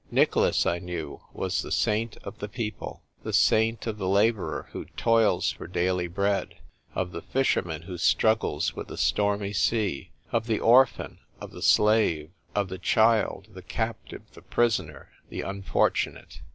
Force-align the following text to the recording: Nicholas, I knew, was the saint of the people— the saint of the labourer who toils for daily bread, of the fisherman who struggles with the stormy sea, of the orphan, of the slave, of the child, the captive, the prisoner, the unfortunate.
Nicholas, 0.09 0.65
I 0.65 0.79
knew, 0.79 1.21
was 1.31 1.61
the 1.61 1.71
saint 1.71 2.17
of 2.23 2.39
the 2.39 2.49
people— 2.49 3.03
the 3.23 3.31
saint 3.31 3.85
of 3.85 3.99
the 3.99 4.09
labourer 4.09 4.67
who 4.71 4.85
toils 4.97 5.51
for 5.51 5.67
daily 5.67 6.07
bread, 6.07 6.55
of 6.95 7.11
the 7.11 7.21
fisherman 7.21 7.83
who 7.83 7.99
struggles 7.99 8.75
with 8.75 8.87
the 8.87 8.97
stormy 8.97 9.53
sea, 9.53 10.09
of 10.31 10.47
the 10.47 10.59
orphan, 10.59 11.19
of 11.39 11.51
the 11.51 11.61
slave, 11.61 12.31
of 12.55 12.67
the 12.67 12.79
child, 12.79 13.49
the 13.53 13.61
captive, 13.61 14.23
the 14.33 14.41
prisoner, 14.41 15.09
the 15.29 15.41
unfortunate. 15.41 16.39